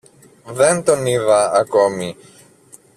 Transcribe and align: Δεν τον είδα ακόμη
Δεν 0.45 0.83
τον 0.83 1.05
είδα 1.05 1.51
ακόμη 1.51 2.15